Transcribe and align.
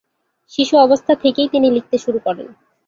শিশু 0.51 0.75
অবস্থা 0.77 1.13
থেকেই 1.15 1.47
তিনি 1.49 1.67
লিখতে 1.71 1.97
শুরু 1.97 2.19
করেন। 2.19 2.47